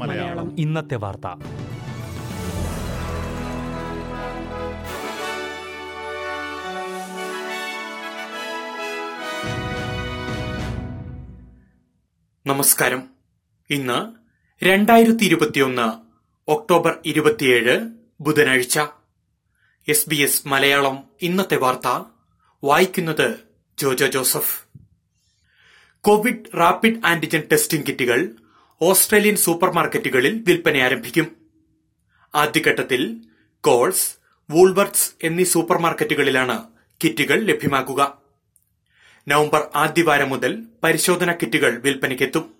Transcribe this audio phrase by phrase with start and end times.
[0.00, 0.58] മലയാളം.
[0.58, 1.26] ഇന്നത്തെ വാർത്ത.
[12.46, 13.02] നമസ്കാരം.
[13.70, 14.12] ഇന്ന്
[14.64, 15.92] രണ്ടായിരത്തി ഇരുപത്തിയൊന്ന്
[16.50, 18.78] ഒക്ടോബർ ഇരുപത്തിയേഴ് ബുധനാഴ്ച.
[19.88, 22.04] എസ് ബി എസ് മലയാളം ഇന്നത്തെ വാർത്ത.
[22.64, 23.40] വായിക്കുന്നത്
[23.78, 24.67] Jojo Joseph.
[26.00, 28.32] Covid rapid antigen testing കിറ്റുകൾ
[28.82, 31.36] ഓസ്ട്രേലിയൻ സൂപ്പർമാർക്കറ്റുകളിൽ വിൽപ്പന ആരംഭിക്കും.
[32.34, 33.16] ആദ്യഘട്ടത്തിൽ
[33.60, 34.14] കോൾസ്
[34.50, 36.64] വൂൾവർട്സ് എന്നീ സൂപ്പർമാർക്കറ്റുകളിലാണ്
[37.04, 38.18] കിറ്റുകൾ ലഭ്യമാക്കുക.
[39.28, 42.54] നവംബർ ആദ്യവാരം മുതൽ പരിശോധന കിറ്റുകൾ വിൽപ്പനയ്ക്കെത്തും.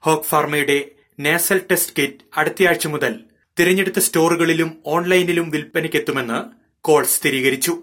[0.00, 0.88] ഹോക്ക് ഫാർമയുടെ
[1.20, 3.20] നാസൽ ടെസ്റ്റ് കിറ്റ് അടുത്തയാഴ്ച മുതൽ
[3.58, 6.40] തിരഞ്ഞെടുത്ത സ്റ്റോറുകളിലും ഓൺലൈനിലും വിൽപ്പനയ്ക്കെത്തുമെന്ന്
[6.80, 7.82] കോൾസ് സ്ഥിരീകരിച്ചു.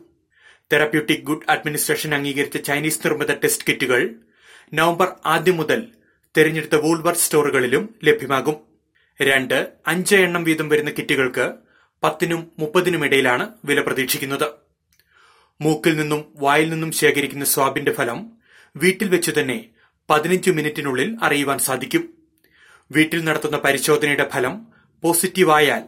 [0.73, 4.15] തെറാപ്യൂട്ടിക് ഗുഡ് അഡ്മിനിസ്ട്രേഷൻ അംഗീകരിച്ച ചൈനീസ് നിർമ്മിത ടെസ്റ്റ് കിറ്റുകൾ
[4.73, 5.87] നവംബർ ആദ്യം മുതൽ
[6.37, 8.55] തിരഞ്ഞെടുത്ത വൂൾവർത്ത് സ്റ്റോറുകളിലും ലഭ്യമാകും.
[9.21, 11.53] രണ്ട് അഞ്ച് എണ്ണം വീതം വരുന്ന കിറ്റുകൾക്ക്
[12.03, 14.47] പത്തിനും മുപ്പതിനും ഇടയിലാണ് വില പ്രതീക്ഷിക്കുന്നത്.
[15.61, 18.31] മൂക്കിൽ നിന്നും വായിൽ നിന്നും ശേഖരിക്കുന്ന സ്വാബിന്റെ ഫലം
[18.77, 19.69] വീട്ടിൽ വെച്ചു തന്നെ
[20.09, 22.09] പതിനഞ്ച് മിനിറ്റിനുള്ളിൽ അറിയുവാൻ സാധിക്കും.
[22.91, 24.67] വീട്ടിൽ നടത്തുന്ന പരിശോധനയുടെ ഫലം
[25.01, 25.83] പോസിറ്റീവായാൽ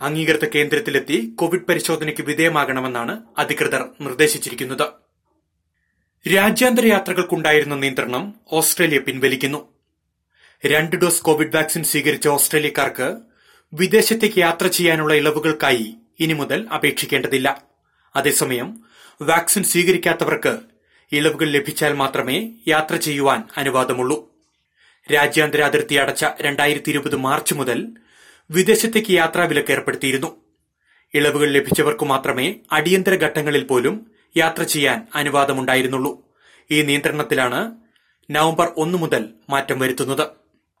[0.00, 5.05] അംഗീകൃത കേന്ദ്രത്തിലെത്തി കോവിഡ് പരിശോധനയ്ക്ക് വിധേയമാകണമെന്നാണ് അധികൃതർ നിർദ്ദേശിച്ചിരിക്കുന്നത്.
[6.34, 9.68] രാജ്യാന്തര യാത്രകൾക്കുണ്ടായിരുന്ന നിയന്ത്രണം ഓസ്ട്രേലിയ പിൻവലിക്കുന്നു.
[10.66, 13.16] രണ്ട് ഡോസ് കോവിഡ് വാക്സിൻ സ്വീകരിച്ച ഓസ്ട്രേലിയക്കാർക്ക്
[13.72, 17.62] വിദേശത്തേക്ക് യാത്ര ചെയ്യാനുള്ള ഇളവുകൾക്കായി ഇനി മുതൽ അപേക്ഷിക്കേണ്ടതില്ല.
[18.16, 18.84] അതേസമയം
[19.22, 20.58] വാക്സിൻ സ്വീകരിക്കാത്തവർക്ക്
[21.12, 24.32] ഇളവുകൾ ലഭിച്ചാൽ മാത്രമേ യാത്ര ചെയ്യുവാൻ അനുവാദമുള്ളൂ.
[25.14, 27.86] രാജ്യാന്തര അതിർത്തി അടച്ച രണ്ടായിരത്തി ഇരുപത് മാർച്ച് മുതൽ
[28.50, 30.36] വിദേശത്തേക്ക് യാത്രാ വിലക്ക് ഏർപ്പെടുത്തിയിരുന്നു.
[31.14, 36.22] ഇളവുകൾ ലഭിച്ചവർക്ക് മാത്രമേ അടിയന്തര ഘട്ടങ്ങളിൽ പോലും യാത്ര ചെയ്യാൻ അനുവാദമുണ്ടായിരുന്നുള്ളൂ.
[36.70, 37.72] ഈ നിയന്ത്രണത്തിലാണ്
[38.30, 40.28] നവംബർ ഒന്ന് മുതൽ മാറ്റം വരുത്തുന്നത്.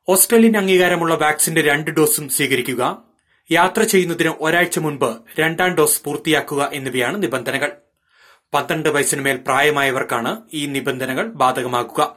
[0.08, 3.02] ഓസ്ട്രേലിയൻ അംഗീകാരമുള്ള വാക്സിന്റെ രണ്ട് ഡോസും സ്വീകരിക്കുക
[3.50, 7.72] യാത്ര ചെയ്യുന്നതിന് ഒരാഴ്ച മുൻപ് രണ്ടാം ഡോസ് പൂർത്തിയാക്കുക എന്നിവയാണ് നിബന്ധനകൾ.
[8.54, 12.16] പന്ത്രണ്ട് വയസ്സിനുമേൽ പ്രായമായവർക്കാണ് ഈ നിബന്ധനകൾ ബാധകമാക്കുക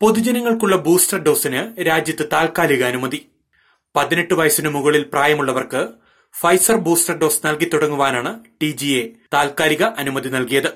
[0.00, 3.28] പൊതുജനങ്ങൾക്കുള്ള ബൂസ്റ്റർ ഡോസിന് രാജ്യത്ത് താൽക്കാലിക അനുമതി.
[3.96, 5.88] പതിനെട്ട് വയസ്സിന് മുകളിൽ പ്രായമുള്ളവർക്ക്
[6.40, 9.02] ഫൈസർ ബൂസ്റ്റർ ഡോസ് നൽകി തുടങ്ങുവാനാണ് ടി ജി എ
[9.34, 10.68] താൽക്കാലിക അനുമതി നൽകിയത്.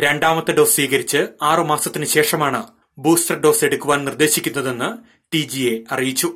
[0.00, 2.66] രണ്ടാമത്തെ ഡോസ് സ്വീകരിച്ച് ആറു മാസത്തിന് ശേഷമാണ്
[2.98, 4.88] ബൂസ്റ്റർ ഡോസ് എടുക്കുവാൻ നിർദ്ദേശിക്കുന്നതെന്ന്
[5.34, 6.28] ടി ജി എ അറിയിച്ചു.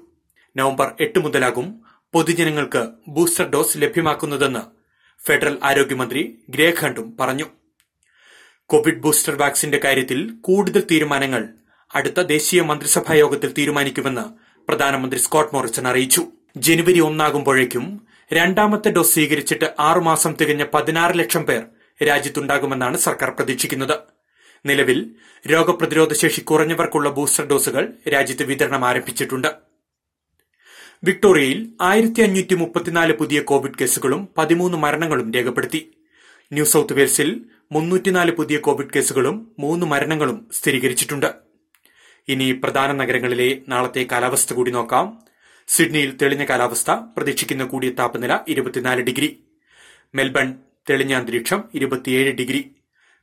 [0.57, 1.67] നവംബർ എട്ട് മുതലാകും
[2.15, 4.63] പൊതുജനങ്ങൾക്ക് ബൂസ്റ്റർ ഡോസ് ലഭ്യമാക്കുന്നതെന്ന്
[5.27, 7.47] ഫെഡറൽ ആരോഗ്യമന്ത്രി ഗ്രേഖണ്ഡും പറഞ്ഞു.
[8.71, 11.49] കോവിഡ് ബൂസ്റ്റർ വാക്സിന്റെ കാര്യത്തിൽ കൂടുതൽ തീരുമാനങ്ങൾ
[11.95, 14.25] അടുത്ത ദേശീയ മന്ത്രിസഭാ യോഗത്തിൽ തീരുമാനിക്കുമെന്ന്
[14.69, 16.25] പ്രധാനമന്ത്രി സ്കോട്ട് മോറിസൺ അറിയിച്ചു.
[16.57, 17.85] ജനുവരി ഒന്നാകുമ്പോഴേക്കും
[18.33, 21.63] രണ്ടാമത്തെ ഡോസ് സ്വീകരിച്ചിട്ട് ആറുമാസം തികഞ്ഞ പതിനാറ് ലക്ഷം പേർ
[22.07, 23.99] രാജ്യത്തുണ്ടാകുമെന്നാണ് സർക്കാർ പ്രതീക്ഷിക്കുന്നത്.
[24.67, 25.15] നിലവിൽ
[25.47, 29.49] രോഗപ്രതിരോധ ശേഷി കുറഞ്ഞവർക്കുള്ള ബൂസ്റ്റർ ഡോസുകൾ രാജ്യത്ത് വിതരണം ആരംഭിച്ചിട്ടുണ്ട്.
[31.05, 35.93] വിക്ടോറിയയിൽ ആയിരത്തി അഞ്ഞൂറ്റി മുപ്പത്തിനാല് പുതിയ കോവിഡ് കേസുകളും പതിമൂന്ന് മരണങ്ങളും രേഖപ്പെടുത്തി.
[36.53, 41.35] ന്യൂ സൌത്ത് വെയിൽസിൽ മുന്നൂറ്റിനാല് പുതിയ കോവിഡ് കേസുകളും മൂന്ന് മരണങ്ങളും സ്ഥിരീകരിച്ചിട്ടുണ്ട്.
[42.29, 45.32] ഇനി പ്രധാന നഗരങ്ങളിലെ നാളത്തെ കാലാവസ്ഥ കൂടി നോക്കാം.
[45.69, 46.91] സിഡ്നിയിൽ തെളിഞ്ഞ കാലാവസ്ഥ.
[46.91, 49.45] പ്രതീക്ഷിക്കുന്ന കൂടിയ താപനില ഇരുപത്തിനാല് ഡിഗ്രി.
[50.15, 50.55] മെൽബൺ
[50.91, 52.71] തെളിഞ്ഞ അന്തരീക്ഷം ഇരുപത്തിയേഴ് ഡിഗ്രി.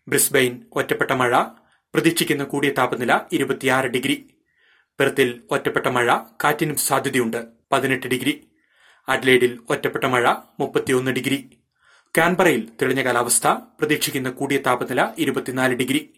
[0.08, 1.44] ബ്രിസ്ബെയിൻ ഒറ്റപ്പെട്ട മഴ.
[1.94, 4.30] പ്രതീക്ഷിക്കുന്ന കൂടിയ താപനില ഇരുപത്തിയാറ് ഡിഗ്രി.
[5.00, 6.18] പെർത്തിൽ ഒറ്റപ്പെട്ട മഴ.
[6.44, 7.46] കാറ്റിനും സാധ്യതയുണ്ട്.
[7.72, 8.48] പതിനെട്ട് ഡിഗ്രി.
[9.10, 11.50] അഡ്ലേഡിൽ ഒറ്റപ്പെട്ട മഴ മുപ്പത്തിയൊന്ന് ഡിഗ്രി.
[12.18, 13.48] കാൻബറയിൽ തെളിഞ്ഞ കാലാവസ്ഥ.
[13.48, 16.10] പ്രതീക്ഷിക്കുന്ന കൂടിയ താപനില ഇരുപത്തിനാല് ഡിഗ്രി.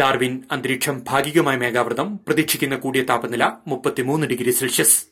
[0.00, 2.16] ഡാർവിൻ അന്തരീക്ഷം ഭാഗികമായ മേഘാവൃതം.
[2.16, 5.07] പ്രതീക്ഷിക്കുന്ന കൂടിയ താപനില മുപ്പത്തിമൂന്ന് ഡിഗ്രി സെൽഷ്യസ്.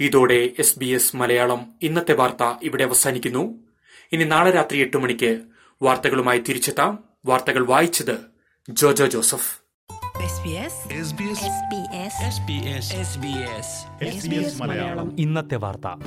[0.00, 3.54] ഇതോടെ എസ് ബി എസ് മലയാളം ഇന്നത്തെ വാർത്ത ഇവിടെ അവസാനിക്കുന്നു.
[4.12, 5.42] ഇനി നാളെ രാത്രി എട്ട് മണിക്ക്
[5.82, 7.04] വാർത്തകളുമായി തിരിച്ചെത്താം.
[7.26, 8.16] വാർത്തകൾ വായിച്ചത്
[8.70, 9.56] ജോജോ ജോസഫ്.
[14.02, 14.52] SBS
[15.18, 16.02] ഇന്നത്തെ വാർത്ത.